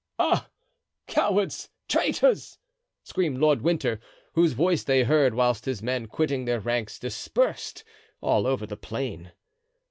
"Ah, 0.17 0.49
cowards! 1.05 1.69
traitors!" 1.87 2.57
screamed 3.03 3.37
Lord 3.37 3.61
Winter, 3.61 3.99
whose 4.33 4.53
voice 4.53 4.83
they 4.83 5.03
heard, 5.03 5.35
whilst 5.35 5.65
his 5.65 5.83
men, 5.83 6.07
quitting 6.07 6.45
their 6.45 6.59
ranks, 6.59 6.97
dispersed 6.97 7.83
all 8.19 8.47
over 8.47 8.65
the 8.65 8.77
plain. 8.77 9.31